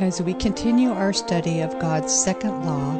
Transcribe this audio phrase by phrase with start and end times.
[0.00, 2.94] As we continue our study of God's second law,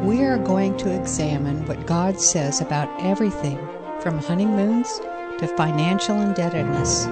[0.00, 3.58] we are going to examine what God says about everything
[4.00, 4.98] from honeymoons
[5.40, 7.04] to financial indebtedness.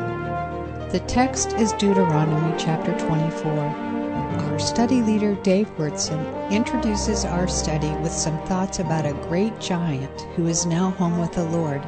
[0.91, 3.53] The text is Deuteronomy chapter 24.
[3.53, 10.19] Our study leader, Dave Wurtson, introduces our study with some thoughts about a great giant
[10.35, 11.83] who is now home with the Lord,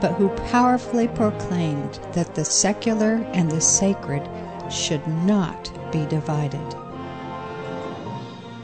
[0.00, 4.28] but who powerfully proclaimed that the secular and the sacred
[4.72, 6.79] should not be divided.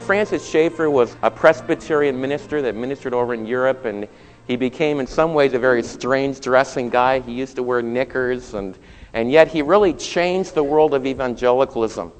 [0.07, 4.07] Francis Schaeffer was a Presbyterian minister that ministered over in Europe, and
[4.47, 7.19] he became, in some ways, a very strange dressing guy.
[7.19, 8.77] He used to wear knickers, and,
[9.11, 12.13] and yet he really changed the world of evangelicalism.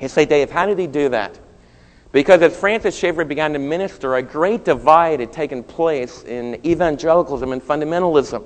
[0.00, 1.38] You say, Dave, how did he do that?
[2.10, 7.52] Because as Francis Schaeffer began to minister, a great divide had taken place in evangelicalism
[7.52, 8.42] and fundamentalism.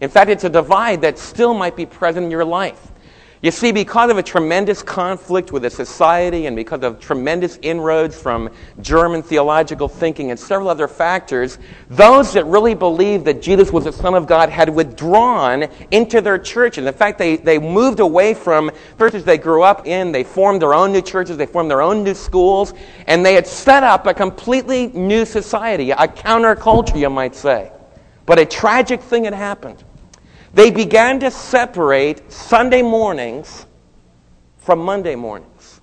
[0.00, 2.90] In fact, it's a divide that still might be present in your life.
[3.44, 8.18] You see, because of a tremendous conflict with the society and because of tremendous inroads
[8.18, 8.48] from
[8.80, 11.58] German theological thinking and several other factors,
[11.90, 16.38] those that really believed that Jesus was the Son of God had withdrawn into their
[16.38, 16.86] churches.
[16.86, 20.10] In fact, they, they moved away from churches they grew up in.
[20.10, 21.36] They formed their own new churches.
[21.36, 22.72] They formed their own new schools.
[23.06, 27.70] And they had set up a completely new society, a counterculture, you might say.
[28.24, 29.84] But a tragic thing had happened.
[30.54, 33.66] They began to separate Sunday mornings
[34.58, 35.80] from Monday mornings.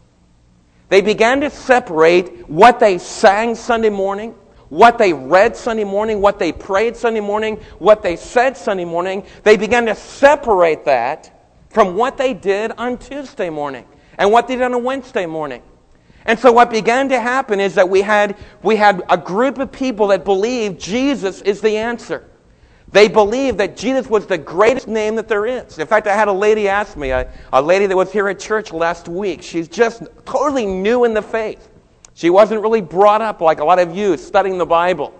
[0.87, 4.33] They began to separate what they sang Sunday morning,
[4.69, 9.25] what they read Sunday morning, what they prayed Sunday morning, what they said Sunday morning.
[9.43, 13.85] They began to separate that from what they did on Tuesday morning
[14.17, 15.63] and what they did on a Wednesday morning.
[16.25, 19.71] And so what began to happen is that we had, we had a group of
[19.71, 22.30] people that believed Jesus is the answer.
[22.91, 25.79] They believed that Jesus was the greatest name that there is.
[25.79, 28.39] In fact, I had a lady ask me, a, a lady that was here at
[28.39, 29.41] church last week.
[29.41, 31.69] She's just totally new in the faith.
[32.13, 35.13] She wasn't really brought up like a lot of you studying the Bible.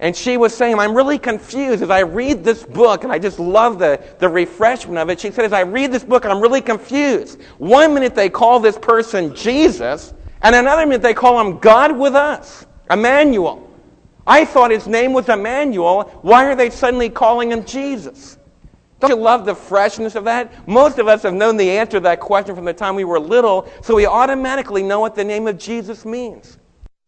[0.00, 3.40] And she was saying, I'm really confused as I read this book, and I just
[3.40, 5.18] love the, the refreshment of it.
[5.18, 7.42] She said, as I read this book, I'm really confused.
[7.58, 12.14] One minute they call this person Jesus, and another minute they call him God with
[12.14, 13.67] us, Emmanuel.
[14.28, 16.02] I thought his name was Emmanuel.
[16.20, 18.36] Why are they suddenly calling him Jesus?
[19.00, 20.68] Don't you love the freshness of that?
[20.68, 23.18] Most of us have known the answer to that question from the time we were
[23.18, 26.58] little, so we automatically know what the name of Jesus means.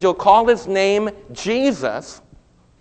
[0.01, 2.23] You'll call his name Jesus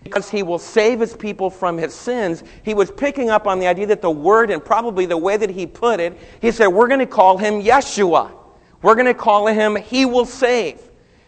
[0.04, 2.44] because he will save his people from his sins.
[2.64, 5.50] He was picking up on the idea that the word and probably the way that
[5.50, 8.32] he put it, he said, We're going to call him Yeshua.
[8.82, 10.80] We're going to call him He will save.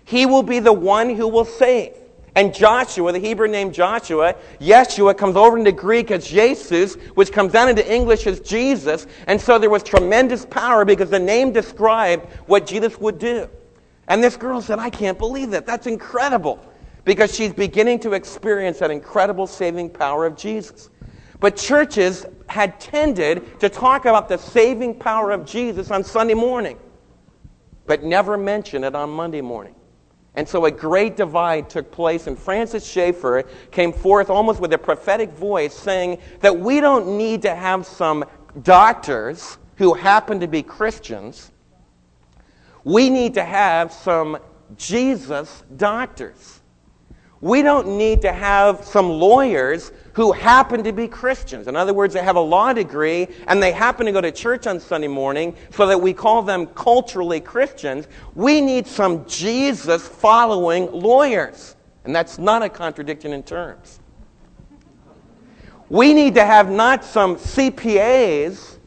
[0.06, 1.98] He will be the one who will save.
[2.36, 7.52] And Joshua, the Hebrew name Joshua, Yeshua comes over into Greek as Jesus, which comes
[7.52, 9.06] down into English as Jesus.
[9.28, 13.50] And so there was tremendous power because the name described what Jesus would do.
[14.08, 15.66] And this girl said, I can't believe that.
[15.66, 16.60] That's incredible.
[17.04, 20.90] Because she's beginning to experience that incredible saving power of Jesus.
[21.42, 26.78] But churches had tended to talk about the saving power of Jesus on Sunday morning,
[27.88, 29.74] but never mention it on Monday morning.
[30.36, 34.78] And so a great divide took place, and Francis Schaeffer came forth almost with a
[34.78, 38.24] prophetic voice saying that we don't need to have some
[38.64, 41.52] doctors who happen to be Christians.
[42.84, 44.38] We need to have some
[44.78, 46.61] Jesus doctors.
[47.42, 51.68] We don't need to have some lawyers who happen to be Christians.
[51.68, 54.68] In other words, they have a law degree and they happen to go to church
[54.68, 58.08] on Sunday morning so that we call them culturally Christians.
[58.36, 61.76] We need some Jesus following lawyers.
[62.04, 64.00] And that's not a contradiction in terms.
[65.90, 68.78] We need to have not some CPAs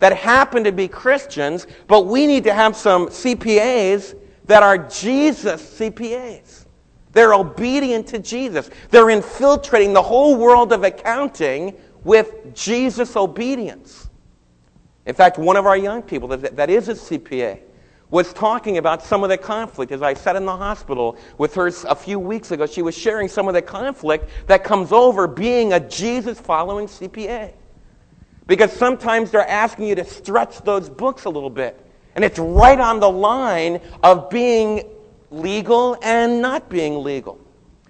[0.00, 5.78] that happen to be Christians, but we need to have some CPAs that are Jesus
[5.78, 6.61] CPAs.
[7.12, 8.70] They're obedient to Jesus.
[8.90, 14.08] They're infiltrating the whole world of accounting with Jesus' obedience.
[15.06, 17.60] In fact, one of our young people that, is a CPA
[18.10, 19.90] was talking about some of the conflict.
[19.90, 23.26] As I sat in the hospital with her a few weeks ago, she was sharing
[23.26, 27.52] some of the conflict that comes over being a Jesus following CPA.
[28.46, 31.78] Because sometimes they're asking you to stretch those books a little bit.
[32.14, 34.84] And it's right on the line of being
[35.32, 37.38] legal and not being legal.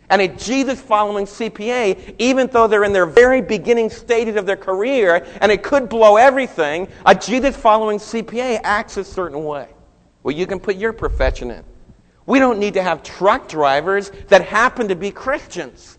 [0.08, 4.56] And a Jesus following CPA, even though they're in their very beginning stages of their
[4.56, 9.68] career and it could blow everything, a Jesus following CPA acts a certain way.
[10.22, 11.64] Well, you can put your profession in.
[12.26, 15.98] We don't need to have truck drivers that happen to be Christians.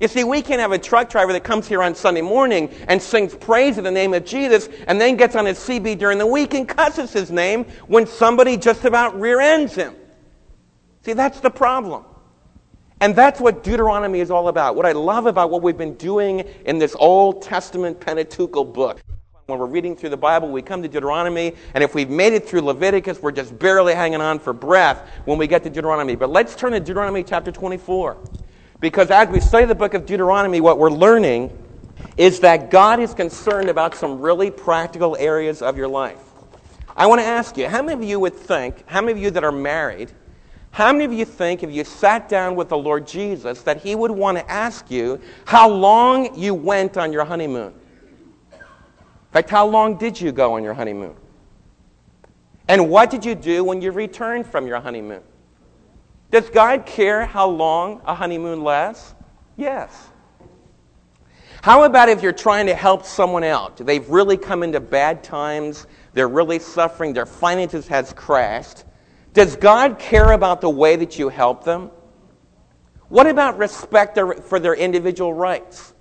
[0.00, 3.00] You see, we can't have a truck driver that comes here on Sunday morning and
[3.00, 6.26] sings praise in the name of Jesus and then gets on his CB during the
[6.26, 9.94] week and cusses his name when somebody just about rear ends him.
[11.02, 12.04] See, that's the problem.
[13.00, 14.76] And that's what Deuteronomy is all about.
[14.76, 19.00] What I love about what we've been doing in this Old Testament Pentateuchal book.
[19.46, 22.46] When we're reading through the Bible, we come to Deuteronomy, and if we've made it
[22.46, 26.14] through Leviticus, we're just barely hanging on for breath when we get to Deuteronomy.
[26.14, 28.18] But let's turn to Deuteronomy chapter 24.
[28.78, 31.56] Because as we study the book of Deuteronomy, what we're learning
[32.16, 36.20] is that God is concerned about some really practical areas of your life.
[36.96, 39.30] I want to ask you, how many of you would think, how many of you
[39.30, 40.12] that are married,
[40.70, 43.94] how many of you think if you sat down with the Lord Jesus that he
[43.94, 47.74] would want to ask you how long you went on your honeymoon?
[48.52, 51.14] In fact, how long did you go on your honeymoon?
[52.68, 55.22] And what did you do when you returned from your honeymoon?
[56.30, 59.14] Does God care how long a honeymoon lasts?
[59.56, 60.08] Yes.
[61.62, 63.76] How about if you're trying to help someone out?
[63.76, 68.84] They've really come into bad times, they're really suffering, their finances has crashed.
[69.32, 71.90] Does God care about the way that you help them?
[73.08, 75.94] What about respect for their individual rights?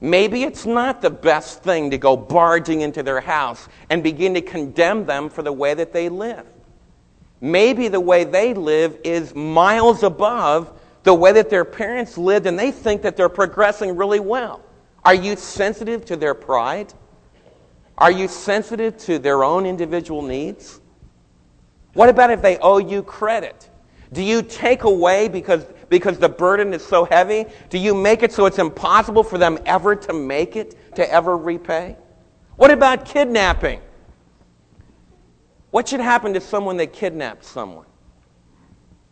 [0.00, 4.40] Maybe it's not the best thing to go barging into their house and begin to
[4.40, 6.46] condemn them for the way that they live.
[7.40, 12.58] Maybe the way they live is miles above the way that their parents lived, and
[12.58, 14.60] they think that they're progressing really well.
[15.02, 16.92] Are you sensitive to their pride?
[17.96, 20.79] Are you sensitive to their own individual needs?
[21.92, 23.68] What about if they owe you credit?
[24.12, 27.46] Do you take away because, because the burden is so heavy?
[27.68, 31.36] Do you make it so it's impossible for them ever to make it, to ever
[31.36, 31.96] repay?
[32.56, 33.80] What about kidnapping?
[35.70, 37.86] What should happen to someone that kidnaps someone?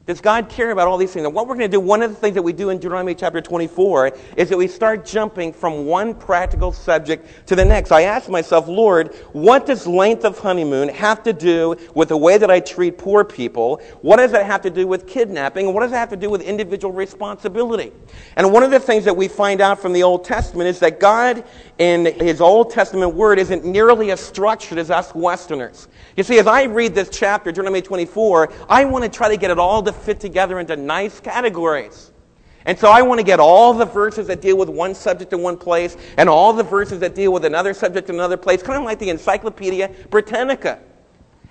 [0.09, 1.27] Does God care about all these things?
[1.27, 3.15] And what we're going to do, one of the things that we do in Deuteronomy
[3.15, 7.93] chapter 24 is that we start jumping from one practical subject to the next.
[7.93, 12.39] I asked myself, Lord, what does length of honeymoon have to do with the way
[12.39, 13.83] that I treat poor people?
[14.01, 15.75] What does that have to do with kidnapping?
[15.75, 17.93] What does that have to do with individual responsibility?
[18.37, 21.01] And one of the things that we find out from the Old Testament is that
[21.01, 21.45] God
[21.77, 25.87] in his Old Testament word isn't nearly as structured as us Westerners.
[26.17, 29.51] You see, as I read this chapter, Deuteronomy 24, I want to try to get
[29.51, 32.13] it all to fit together into nice categories.
[32.65, 35.43] And so I want to get all the verses that deal with one subject in
[35.43, 38.79] one place and all the verses that deal with another subject in another place, kind
[38.79, 40.81] of like the Encyclopedia Britannica.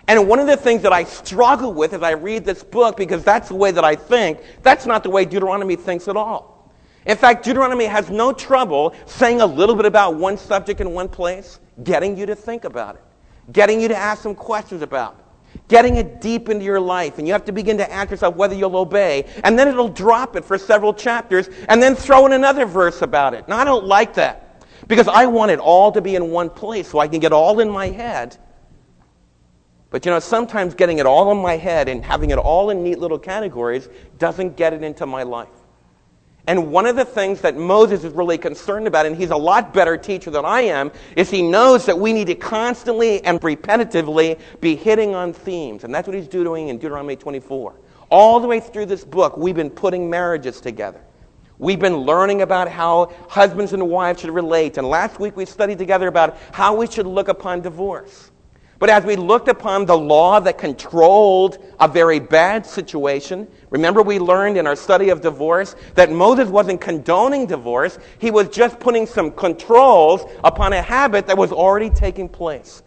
[0.08, 3.24] And one of the things that I struggle with as I read this book, because
[3.24, 6.72] that's the way that I think, that's not the way Deuteronomy thinks at all.
[7.06, 11.10] In fact, Deuteronomy has no trouble saying a little bit about one subject in one
[11.10, 13.04] place, getting you to think about it
[13.52, 15.22] getting you to ask some questions about,
[15.68, 17.18] getting it deep into your life.
[17.18, 19.26] And you have to begin to ask yourself whether you'll obey.
[19.44, 23.34] And then it'll drop it for several chapters and then throw in another verse about
[23.34, 23.48] it.
[23.48, 26.88] Now, I don't like that because I want it all to be in one place
[26.88, 28.38] so I can get all in my head.
[29.90, 32.84] But you know, sometimes getting it all in my head and having it all in
[32.84, 33.88] neat little categories
[34.18, 35.48] doesn't get it into my life.
[36.48, 39.74] And one of the things that Moses is really concerned about, and he's a lot
[39.74, 44.40] better teacher than I am, is he knows that we need to constantly and repetitively
[44.62, 45.84] be hitting on themes.
[45.84, 47.76] And that's what he's doing in Deuteronomy 24.
[48.10, 51.02] All the way through this book, we've been putting marriages together.
[51.60, 54.78] We've been learning about how husbands and wives should relate.
[54.78, 58.32] And last week we studied together about how we should look upon divorce.
[58.80, 64.20] But as we looked upon the law that controlled a very bad situation, remember we
[64.20, 69.08] learned in our study of divorce that Moses wasn't condoning divorce, he was just putting
[69.08, 72.84] some controls upon a habit that was already taking place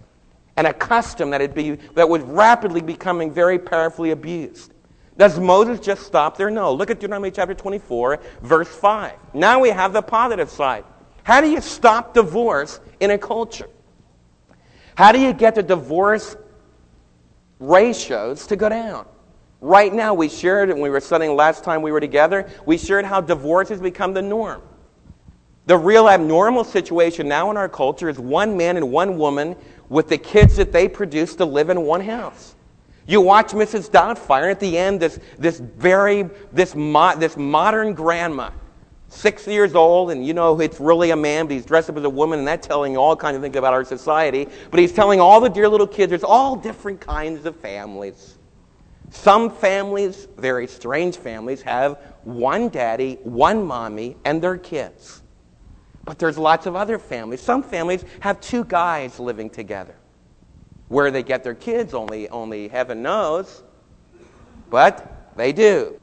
[0.57, 4.73] and a custom that, be, that was rapidly becoming very powerfully abused.
[5.17, 6.51] Does Moses just stop there?
[6.51, 6.73] No.
[6.73, 9.13] Look at Deuteronomy chapter 24, verse 5.
[9.35, 10.85] Now we have the positive side.
[11.25, 13.69] How do you stop divorce in a culture?
[15.01, 16.37] How do you get the divorce
[17.59, 19.07] ratios to go down?
[19.63, 23.07] Right now, we shared, and we were studying last time we were together, we shared
[23.07, 24.61] how divorce has become the norm.
[25.65, 29.57] The real abnormal situation now in our culture is one man and one woman
[29.89, 32.55] with the kids that they produce to live in one house.
[33.07, 33.89] You watch Mrs.
[33.89, 38.51] Doubtfire at the end, this, this very, this, mo- this modern grandma
[39.11, 42.05] six years old, and you know it's really a man, but he's dressed up as
[42.05, 44.49] a woman, and that's telling all kinds of things about our society.
[44.71, 48.39] But he's telling all the dear little kids there's all different kinds of families.
[49.11, 55.23] Some families, very strange families, have one daddy, one mommy, and their kids.
[56.05, 57.41] But there's lots of other families.
[57.41, 59.95] Some families have two guys living together.
[60.89, 63.63] Where they get their kids, only, only heaven knows.
[64.71, 66.00] But they do.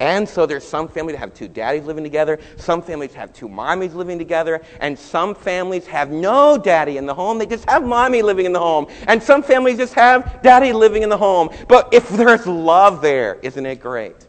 [0.00, 3.48] And so there's some families that have two daddies living together, some families have two
[3.48, 7.38] mommies living together, and some families have no daddy in the home.
[7.38, 8.86] They just have mommy living in the home.
[9.08, 11.50] And some families just have daddy living in the home.
[11.68, 14.26] But if there's love there, isn't it great?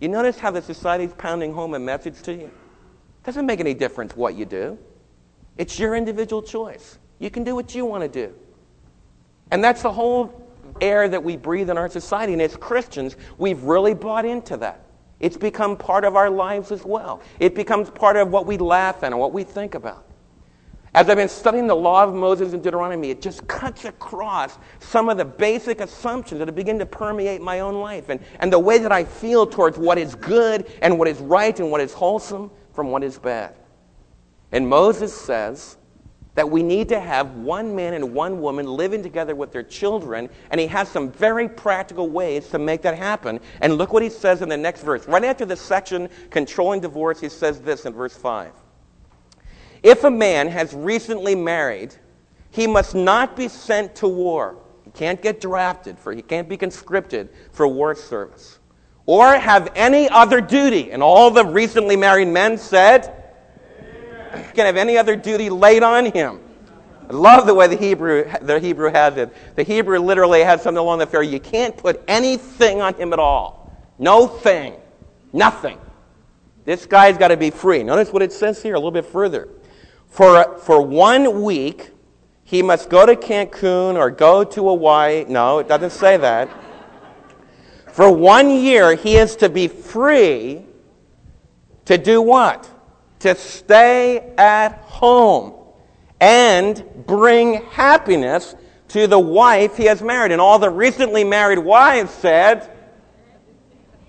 [0.00, 2.50] You notice how the society's pounding home a message to you?
[3.24, 4.78] Doesn't make any difference what you do.
[5.58, 6.98] It's your individual choice.
[7.18, 8.32] You can do what you want to do.
[9.50, 10.45] And that's the whole
[10.80, 12.32] air that we breathe in our society.
[12.32, 14.82] And as Christians, we've really bought into that.
[15.18, 17.22] It's become part of our lives as well.
[17.40, 20.04] It becomes part of what we laugh at and what we think about.
[20.96, 25.10] As I've been studying the law of Moses and Deuteronomy, it just cuts across some
[25.10, 28.78] of the basic assumptions that begun to permeate my own life and, and the way
[28.78, 32.50] that I feel towards what is good and what is right and what is wholesome
[32.72, 33.54] from what is bad.
[34.52, 35.76] And Moses says,
[36.36, 40.28] that we need to have one man and one woman living together with their children,
[40.50, 43.40] and he has some very practical ways to make that happen.
[43.62, 45.08] And look what he says in the next verse.
[45.08, 48.52] Right after the section controlling divorce, he says this in verse 5.
[49.82, 51.94] If a man has recently married,
[52.50, 54.58] he must not be sent to war.
[54.84, 58.58] He can't get drafted for he can't be conscripted for war service.
[59.06, 60.90] Or have any other duty.
[60.90, 63.15] And all the recently married men said,
[64.54, 66.40] can have any other duty laid on him.
[67.08, 69.32] I love the way the Hebrew, the Hebrew has it.
[69.54, 71.22] The Hebrew literally has something along the fair.
[71.22, 73.72] You can't put anything on him at all.
[73.98, 74.74] No thing.
[75.32, 75.78] Nothing.
[76.64, 77.84] This guy's got to be free.
[77.84, 79.48] Notice what it says here a little bit further.
[80.08, 81.90] For, for one week,
[82.42, 85.24] he must go to Cancun or go to Hawaii.
[85.28, 86.48] No, it doesn't say that.
[87.92, 90.64] For one year, he is to be free
[91.84, 92.68] to do what?
[93.26, 95.54] To stay at home
[96.20, 98.54] and bring happiness
[98.88, 100.32] to the wife he has married.
[100.32, 102.70] And all the recently married wives said,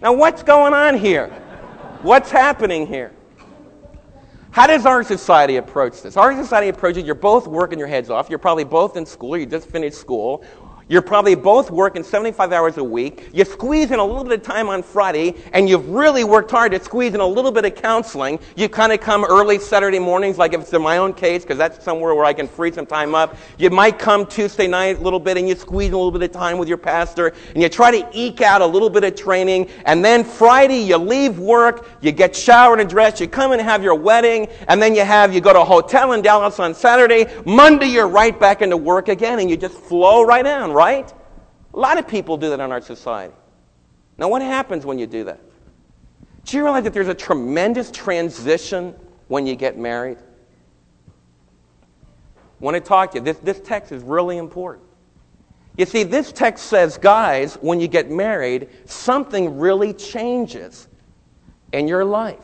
[0.02, 1.28] Now, what's going on here?
[2.02, 3.12] What's happening here?
[4.52, 6.18] How does our society approach this?
[6.18, 8.30] Our society approaches you're both working your heads off.
[8.30, 9.38] You're probably both in school.
[9.38, 10.44] You just finished school.
[10.90, 13.30] You're probably both working 75 hours a week.
[13.34, 16.72] You squeeze in a little bit of time on Friday, and you've really worked hard
[16.72, 18.40] to squeeze in a little bit of counseling.
[18.56, 21.58] You kind of come early Saturday mornings, like if it's in my own case, because
[21.58, 23.36] that's somewhere where I can free some time up.
[23.58, 26.32] You might come Tuesday night a little bit, and you squeeze a little bit of
[26.32, 29.70] time with your pastor, and you try to eke out a little bit of training.
[29.86, 33.84] And then Friday, you leave work, you get showered and dressed, you come and have
[33.84, 37.26] your wedding, and then you have, you go to a hotel in Dallas on Saturday.
[37.46, 41.12] Monday, you're right back into work again, and you just flow right on right?
[41.74, 43.34] A lot of people do that in our society.
[44.20, 45.40] Now, what happens when you do that?
[46.46, 48.94] Do you realize that there's a tremendous transition
[49.28, 50.20] when you get married?
[52.60, 53.24] I want to talk to you.
[53.24, 54.86] This, this text is really important.
[55.78, 60.88] You see, this text says, guys, when you get married, something really changes
[61.74, 62.40] in your life.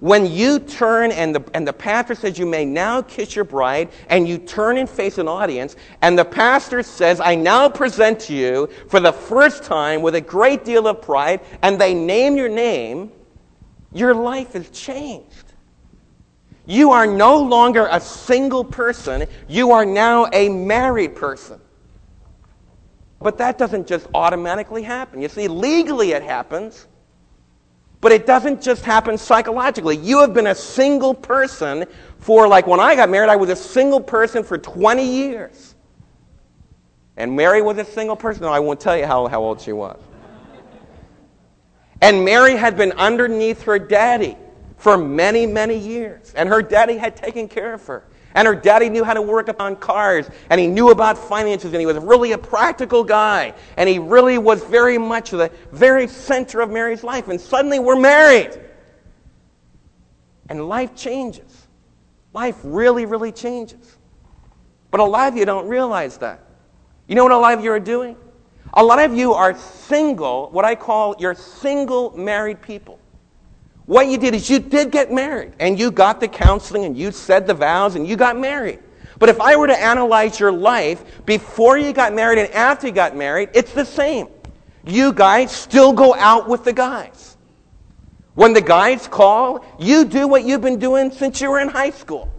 [0.00, 3.88] When you turn and the, and the pastor says you may now kiss your bride,
[4.08, 8.34] and you turn and face an audience, and the pastor says, I now present to
[8.34, 12.48] you for the first time with a great deal of pride, and they name your
[12.48, 13.10] name,
[13.92, 15.44] your life is changed.
[16.66, 21.60] You are no longer a single person, you are now a married person.
[23.20, 25.22] But that doesn't just automatically happen.
[25.22, 26.86] You see, legally it happens.
[28.06, 29.96] But it doesn't just happen psychologically.
[29.96, 31.86] You have been a single person
[32.18, 35.74] for, like, when I got married, I was a single person for 20 years.
[37.16, 38.42] And Mary was a single person.
[38.42, 39.98] No, I won't tell you how, how old she was.
[42.00, 44.36] And Mary had been underneath her daddy
[44.76, 46.32] for many, many years.
[46.36, 48.04] And her daddy had taken care of her.
[48.34, 51.80] And her daddy knew how to work on cars, and he knew about finances, and
[51.80, 53.54] he was really a practical guy.
[53.78, 57.28] And he really was very much the very center of Mary's life.
[57.28, 58.60] And suddenly we're married.
[60.50, 61.66] And life changes.
[62.34, 63.96] Life really, really changes.
[64.90, 66.44] But a lot of you don't realize that.
[67.08, 68.16] You know what a lot of you are doing?
[68.74, 72.98] A lot of you are single, what I call your single married people.
[73.86, 77.12] What you did is you did get married and you got the counseling and you
[77.12, 78.80] said the vows and you got married.
[79.18, 82.92] But if I were to analyze your life before you got married and after you
[82.92, 84.28] got married, it's the same.
[84.84, 87.36] You guys still go out with the guys.
[88.34, 91.90] When the guys call, you do what you've been doing since you were in high
[91.90, 92.30] school.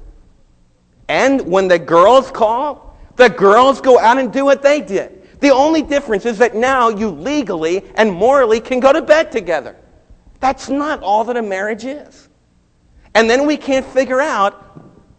[1.07, 5.39] And when the girls call, the girls go out and do what they did.
[5.39, 9.75] The only difference is that now you legally and morally can go to bed together.
[10.39, 12.29] That's not all that a marriage is.
[13.15, 14.63] And then we can't figure out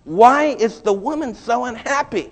[0.04, 2.30] why is the woman so unhappy?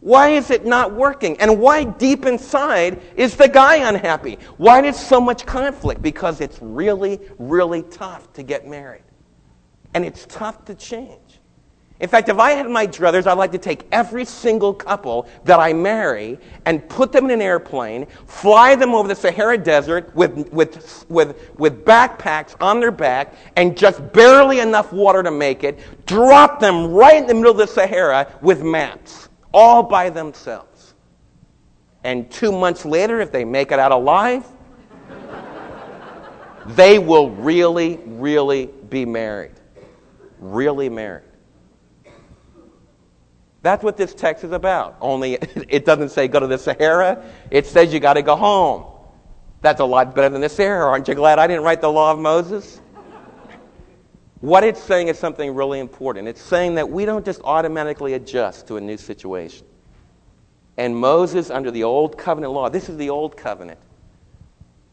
[0.00, 1.40] Why is it not working?
[1.40, 4.38] And why deep inside is the guy unhappy?
[4.58, 6.02] Why there's so much conflict?
[6.02, 9.04] Because it's really, really tough to get married.
[9.94, 11.23] And it's tough to change.
[12.00, 15.60] In fact, if I had my druthers, I'd like to take every single couple that
[15.60, 20.52] I marry and put them in an airplane, fly them over the Sahara Desert with,
[20.52, 25.78] with, with, with backpacks on their back, and just barely enough water to make it,
[26.04, 30.94] drop them right in the middle of the Sahara with maps all by themselves.
[32.02, 34.44] And two months later, if they make it out alive,
[36.66, 39.52] they will really, really be married.
[40.40, 41.22] Really married.
[43.64, 44.98] That's what this text is about.
[45.00, 45.32] Only
[45.70, 48.84] it doesn't say go to the Sahara, it says you got to go home.
[49.62, 50.90] That's a lot better than the Sahara.
[50.90, 52.82] Aren't you glad I didn't write the law of Moses?
[54.42, 56.28] What it's saying is something really important.
[56.28, 59.66] It's saying that we don't just automatically adjust to a new situation.
[60.76, 63.78] And Moses, under the old covenant law, this is the old covenant,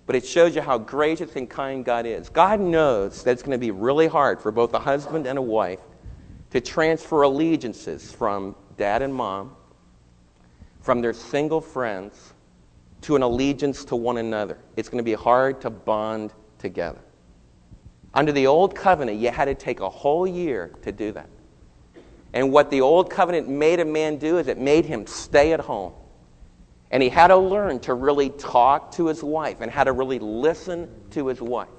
[0.06, 2.30] but it shows you how gracious and kind God is.
[2.30, 5.42] God knows that it's going to be really hard for both a husband and a
[5.42, 5.80] wife
[6.52, 9.56] to transfer allegiances from dad and mom,
[10.82, 12.34] from their single friends,
[13.02, 14.58] to an allegiance to one another.
[14.76, 17.00] It's going to be hard to bond together.
[18.14, 21.30] Under the old covenant, you had to take a whole year to do that.
[22.34, 25.60] And what the old covenant made a man do is it made him stay at
[25.60, 25.94] home.
[26.92, 30.20] And he had to learn to really talk to his wife and how to really
[30.20, 31.70] listen to his wife.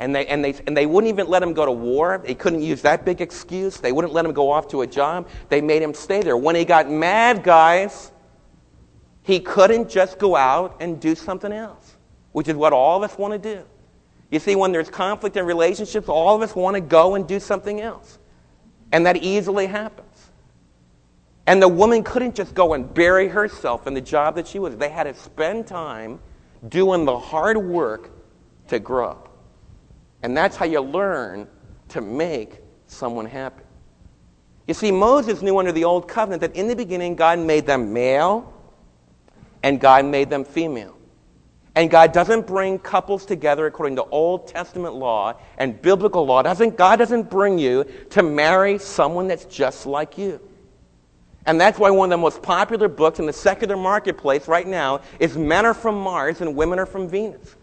[0.00, 2.22] And they, and, they, and they wouldn't even let him go to war.
[2.24, 3.76] They couldn't use that big excuse.
[3.76, 5.28] They wouldn't let him go off to a job.
[5.50, 6.38] They made him stay there.
[6.38, 8.10] When he got mad, guys,
[9.22, 11.98] he couldn't just go out and do something else,
[12.32, 13.62] which is what all of us want to do.
[14.30, 17.38] You see, when there's conflict in relationships, all of us want to go and do
[17.38, 18.18] something else.
[18.92, 20.30] And that easily happens.
[21.46, 24.78] And the woman couldn't just go and bury herself in the job that she was.
[24.78, 26.20] They had to spend time
[26.66, 28.10] doing the hard work
[28.68, 29.26] to grow.
[30.22, 31.48] And that's how you learn
[31.88, 33.62] to make someone happy.
[34.66, 37.92] You see, Moses knew under the old covenant that in the beginning God made them
[37.92, 38.52] male
[39.62, 40.96] and God made them female.
[41.74, 46.42] And God doesn't bring couples together according to Old Testament law and biblical law.
[46.42, 50.40] Doesn't, God doesn't bring you to marry someone that's just like you.
[51.46, 55.00] And that's why one of the most popular books in the secular marketplace right now
[55.18, 57.56] is Men Are From Mars and Women Are From Venus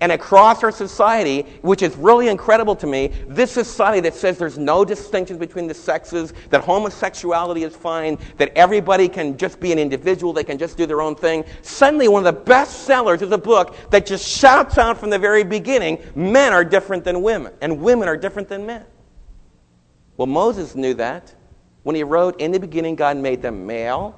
[0.00, 4.58] and across our society, which is really incredible to me, this society that says there's
[4.58, 9.78] no distinctions between the sexes, that homosexuality is fine, that everybody can just be an
[9.78, 11.44] individual, they can just do their own thing.
[11.62, 15.18] Suddenly, one of the best sellers is a book that just shouts out from the
[15.18, 18.84] very beginning men are different than women, and women are different than men.
[20.16, 21.34] Well, Moses knew that
[21.82, 24.14] when he wrote, In the beginning, God made them male,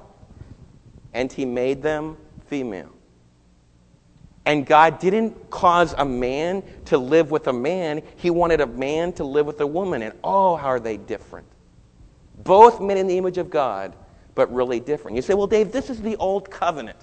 [1.13, 2.91] and he made them female.
[4.45, 9.13] And God didn't cause a man to live with a man, He wanted a man
[9.13, 10.01] to live with a woman.
[10.01, 11.47] And oh, how are they different?
[12.43, 13.95] Both men in the image of God,
[14.33, 15.15] but really different.
[15.15, 16.97] You say, well, Dave, this is the old covenant.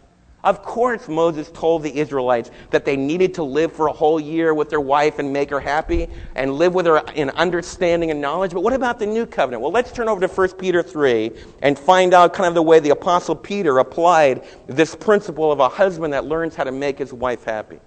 [0.48, 4.54] Of course, Moses told the Israelites that they needed to live for a whole year
[4.54, 8.52] with their wife and make her happy and live with her in understanding and knowledge.
[8.52, 9.61] But what about the new covenant?
[9.61, 12.80] Well, let's turn over to 1 Peter 3 and find out kind of the way
[12.80, 17.12] the Apostle Peter applied this principle of a husband that learns how to make his
[17.12, 17.78] wife happy.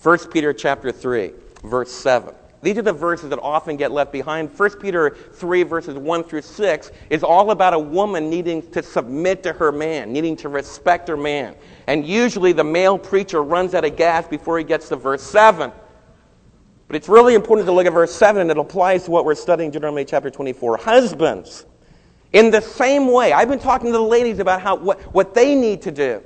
[0.00, 1.32] 1 Peter chapter 3,
[1.64, 2.32] verse 7.
[2.62, 4.56] These are the verses that often get left behind.
[4.56, 9.42] 1 Peter 3, verses 1 through 6, is all about a woman needing to submit
[9.42, 11.56] to her man, needing to respect her man.
[11.88, 15.72] And usually the male preacher runs out of gas before he gets to verse 7.
[16.86, 19.34] But it's really important to look at verse 7, and it applies to what we're
[19.34, 20.76] studying in Deuteronomy chapter 24.
[20.76, 21.66] Husbands,
[22.32, 25.56] in the same way, I've been talking to the ladies about how, what, what they
[25.56, 26.22] need to do.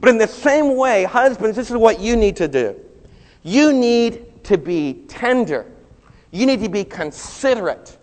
[0.00, 2.80] But in the same way, husbands, this is what you need to do.
[3.42, 5.66] You need to be tender.
[6.30, 7.98] You need to be considerate.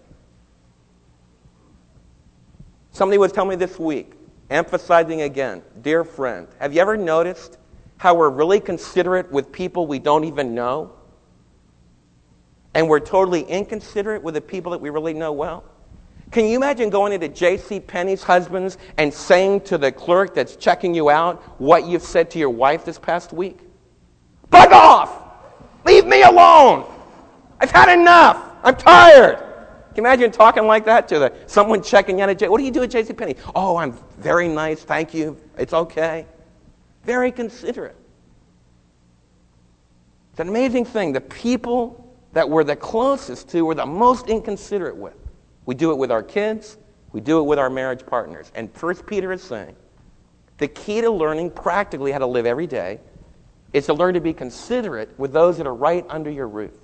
[2.92, 4.14] Somebody was telling me this week,
[4.50, 7.58] emphasizing again, dear friend, have you ever noticed
[7.98, 10.92] how we're really considerate with people we don't even know?
[12.74, 15.64] And we're totally inconsiderate with the people that we really know well?
[16.32, 17.80] Can you imagine going into J.C.
[17.80, 22.40] Penney's husbands and saying to the clerk that's checking you out what you've said to
[22.40, 23.60] your wife this past week?
[24.50, 25.23] Bug off!
[26.04, 26.86] Leave me alone.
[27.62, 28.58] I've had enough.
[28.62, 29.38] I'm tired.
[29.38, 32.52] Can you imagine talking like that to the, someone checking out at?
[32.52, 33.14] What do you do at J.C.
[33.14, 33.38] Penney?
[33.56, 34.84] Oh, I'm very nice.
[34.84, 35.38] Thank you.
[35.58, 36.26] It's okay.
[37.06, 37.96] Very considerate.
[40.32, 41.14] It's an amazing thing.
[41.14, 45.16] The people that we're the closest to, we're the most inconsiderate with.
[45.66, 46.78] We do it with our kids.
[47.14, 48.52] We do it with our marriage partners.
[48.56, 49.78] And First Peter is saying
[50.58, 53.00] the key to learning practically how to live every day
[53.74, 56.76] is to learn to be considerate with those that are right under your roof.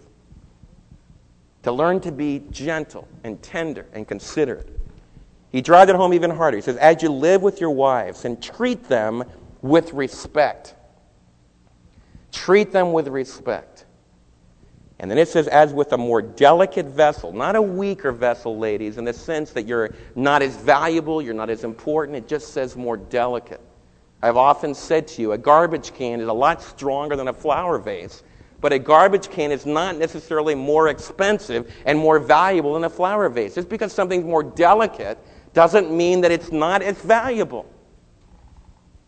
[1.64, 4.68] To learn to be gentle and tender and considerate.
[5.52, 6.58] He drives it home even harder.
[6.58, 9.24] He says, As you live with your wives and treat them
[9.62, 10.76] with respect.
[12.32, 13.86] Treat them with respect.
[15.00, 18.98] And then it says, as with a more delicate vessel, not a weaker vessel, ladies,
[18.98, 22.18] in the sense that you're not as valuable, you're not as important.
[22.18, 23.62] It just says more delicate.
[24.22, 27.78] I've often said to you, a garbage can is a lot stronger than a flower
[27.78, 28.24] vase,
[28.60, 33.30] but a garbage can is not necessarily more expensive and more valuable than a flower
[33.30, 33.56] vase.
[33.56, 35.18] Just because something's more delicate
[35.54, 37.66] doesn't mean that it's not as valuable.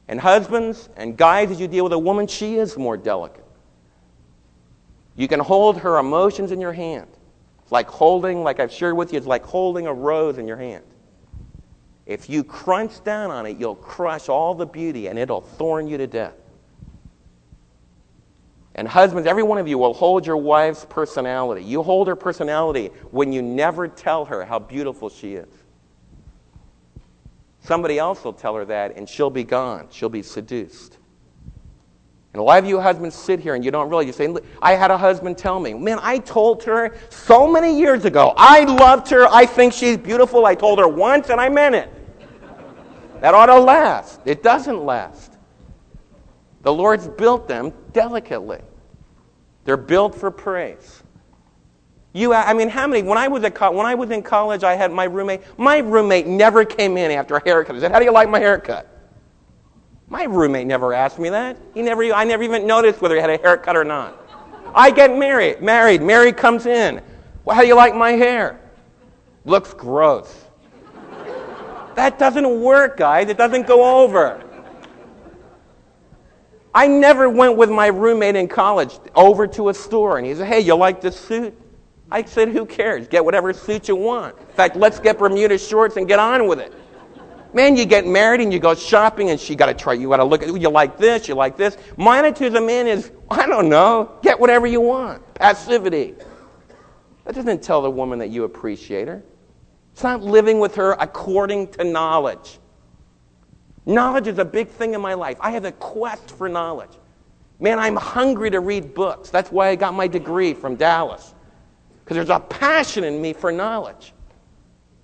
[0.08, 3.46] And husbands and guys, as you deal with a woman, she is more delicate.
[5.16, 7.08] You can hold her emotions in your hand.
[7.64, 10.58] It's like holding, like I've shared with you, it's like holding a rose in your
[10.58, 10.86] hand.
[12.12, 15.98] If you crunch down on it, you'll crush all the beauty and it'll thorn you
[15.98, 16.34] to death.
[18.76, 21.64] And husbands, every one of you will hold your wife's personality.
[21.64, 25.48] You hold her personality when you never tell her how beautiful she is.
[27.64, 29.88] Somebody else will tell her that, and she'll be gone.
[29.92, 30.98] She'll be seduced.
[32.34, 34.08] And a lot of you husbands sit here and you don't really.
[34.08, 38.04] You say, I had a husband tell me, man, I told her so many years
[38.04, 40.46] ago, I loved her, I think she's beautiful.
[40.46, 42.01] I told her once and I meant it.
[43.22, 44.20] That ought to last.
[44.26, 45.38] It doesn't last.
[46.64, 48.60] The Lord's built them delicately,
[49.64, 51.04] they're built for praise.
[52.14, 53.04] You, I mean, how many?
[53.04, 55.42] When I was at when I was in college, I had my roommate.
[55.58, 57.78] My roommate never came in after a haircut.
[57.78, 58.86] I said, "How do you like my haircut?"
[60.10, 61.56] My roommate never asked me that.
[61.74, 62.04] He never.
[62.04, 64.18] I never even noticed whether he had a haircut or not.
[64.76, 65.62] I get married.
[65.62, 66.02] Married.
[66.02, 67.02] Mary comes in.
[67.46, 68.60] Well, how do you like my hair?
[69.46, 70.41] Looks gross.
[71.96, 73.30] That doesn't work, guys.
[73.30, 74.44] It doesn't go over.
[76.74, 80.48] I never went with my roommate in college over to a store and he said,
[80.48, 81.58] Hey, you like this suit?
[82.10, 83.08] I said, Who cares?
[83.08, 84.38] Get whatever suit you want.
[84.40, 86.74] In fact, let's get Bermuda shorts and get on with it.
[87.54, 90.18] Man, you get married and you go shopping and she got to try, you got
[90.18, 91.76] to look at, you like this, you like this.
[91.98, 95.22] My attitude as a man is, I don't know, get whatever you want.
[95.34, 96.16] Passivity.
[97.26, 99.22] That doesn't tell the woman that you appreciate her.
[99.94, 102.60] It's not living with her according to knowledge.
[103.86, 105.38] Knowledge is a big thing in my life.
[105.42, 106.92] I have a quest for knowledge.
[107.60, 109.30] Man, I'm hungry to read books.
[109.30, 111.34] That's why I got my degree from Dallas
[112.04, 114.14] because there's a passion in me for knowledge.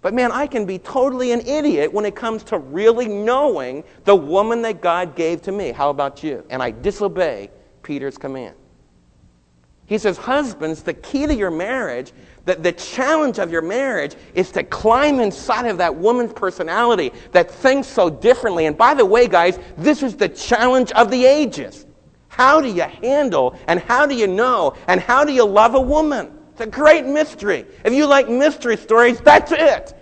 [0.01, 4.15] But man, I can be totally an idiot when it comes to really knowing the
[4.15, 5.71] woman that God gave to me.
[5.71, 6.45] How about you?
[6.49, 7.49] And I disobey
[7.81, 8.55] Peter's command.
[9.87, 12.11] He says, Husbands, the key to your marriage,
[12.45, 17.49] the, the challenge of your marriage is to climb inside of that woman's personality that
[17.49, 18.65] thinks so differently.
[18.65, 21.85] And by the way, guys, this is the challenge of the ages.
[22.27, 25.81] How do you handle and how do you know and how do you love a
[25.81, 26.37] woman?
[26.51, 27.65] It's a great mystery.
[27.85, 29.93] If you like mystery stories, that's it.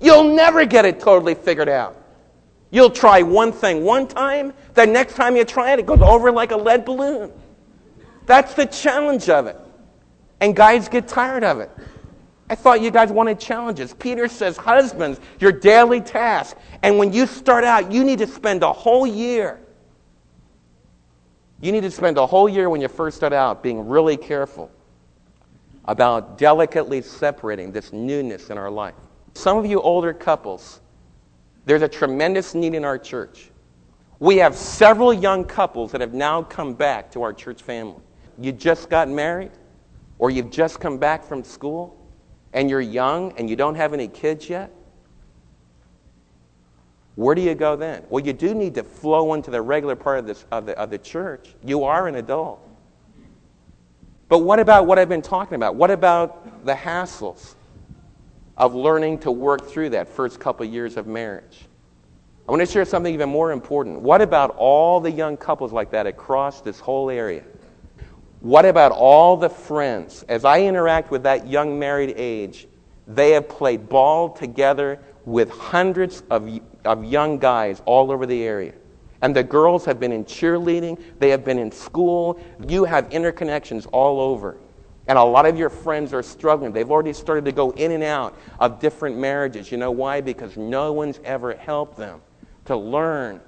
[0.00, 2.00] You'll never get it totally figured out.
[2.70, 6.32] You'll try one thing one time, the next time you try it, it goes over
[6.32, 7.32] like a lead balloon.
[8.26, 9.58] That's the challenge of it.
[10.40, 11.70] And guys get tired of it.
[12.48, 13.94] I thought you guys wanted challenges.
[13.94, 16.56] Peter says, Husbands, your daily task.
[16.82, 19.60] And when you start out, you need to spend a whole year.
[21.60, 24.70] You need to spend a whole year when you first start out being really careful
[25.86, 28.94] about delicately separating this newness in our life.
[29.34, 30.80] Some of you older couples,
[31.64, 33.50] there's a tremendous need in our church.
[34.18, 38.00] We have several young couples that have now come back to our church family.
[38.38, 39.52] You just got married,
[40.18, 41.96] or you've just come back from school,
[42.54, 44.70] and you're young and you don't have any kids yet.
[47.16, 48.04] Where do you go then?
[48.08, 50.90] Well, you do need to flow into the regular part of, this, of, the, of
[50.90, 51.54] the church.
[51.64, 52.60] You are an adult.
[54.28, 55.76] But what about what I've been talking about?
[55.76, 57.54] What about the hassles
[58.56, 61.66] of learning to work through that first couple years of marriage?
[62.48, 64.00] I want to share something even more important.
[64.00, 67.44] What about all the young couples like that across this whole area?
[68.44, 70.22] What about all the friends?
[70.28, 72.68] As I interact with that young married age,
[73.06, 78.74] they have played ball together with hundreds of, of young guys all over the area.
[79.22, 82.38] And the girls have been in cheerleading, they have been in school.
[82.68, 84.58] You have interconnections all over.
[85.06, 86.70] And a lot of your friends are struggling.
[86.70, 89.72] They've already started to go in and out of different marriages.
[89.72, 90.20] You know why?
[90.20, 92.20] Because no one's ever helped them
[92.66, 93.40] to learn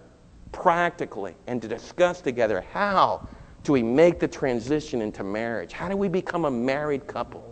[0.52, 3.28] practically and to discuss together how
[3.66, 5.72] do we make the transition into marriage?
[5.72, 7.44] How do we become a married couple?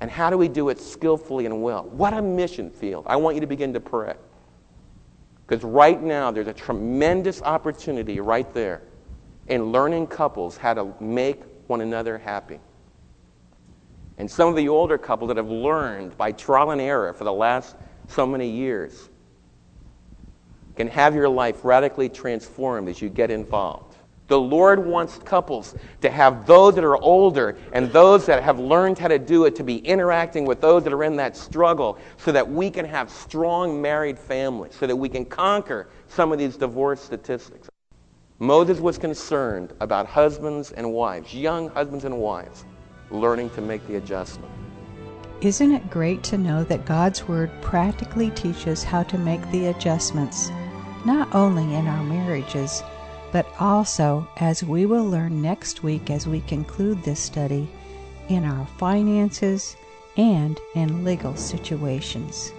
[0.00, 1.84] And how do we do it skillfully and well?
[1.84, 3.04] What a mission field.
[3.06, 4.16] I want you to begin to pray.
[5.46, 8.82] Because right now, there's a tremendous opportunity right there
[9.46, 12.58] in learning couples how to make one another happy.
[14.18, 17.32] And some of the older couples that have learned by trial and error for the
[17.32, 17.76] last
[18.08, 19.10] so many years
[20.74, 23.91] can have your life radically transformed as you get involved.
[24.28, 28.98] The Lord wants couples to have those that are older and those that have learned
[28.98, 32.32] how to do it to be interacting with those that are in that struggle so
[32.32, 36.56] that we can have strong married families, so that we can conquer some of these
[36.56, 37.68] divorce statistics.
[38.38, 42.64] Moses was concerned about husbands and wives, young husbands and wives,
[43.10, 44.50] learning to make the adjustment.
[45.42, 50.50] Isn't it great to know that God's Word practically teaches how to make the adjustments,
[51.04, 52.82] not only in our marriages,
[53.32, 57.66] but also, as we will learn next week as we conclude this study,
[58.28, 59.76] in our finances
[60.16, 62.52] and in legal situations?